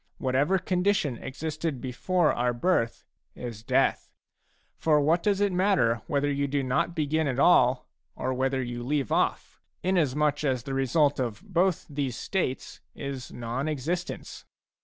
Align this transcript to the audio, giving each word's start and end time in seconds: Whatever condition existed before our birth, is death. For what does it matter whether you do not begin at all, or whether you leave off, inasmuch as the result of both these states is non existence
Whatever 0.17 0.57
condition 0.57 1.19
existed 1.19 1.79
before 1.79 2.33
our 2.33 2.53
birth, 2.55 3.03
is 3.35 3.61
death. 3.61 4.09
For 4.75 4.99
what 4.99 5.21
does 5.21 5.39
it 5.41 5.51
matter 5.51 6.01
whether 6.07 6.31
you 6.31 6.47
do 6.47 6.63
not 6.63 6.95
begin 6.95 7.27
at 7.27 7.37
all, 7.37 7.87
or 8.15 8.33
whether 8.33 8.63
you 8.63 8.81
leave 8.81 9.11
off, 9.11 9.61
inasmuch 9.83 10.43
as 10.43 10.63
the 10.63 10.73
result 10.73 11.19
of 11.19 11.43
both 11.43 11.85
these 11.87 12.15
states 12.17 12.81
is 12.95 13.31
non 13.31 13.67
existence 13.67 14.43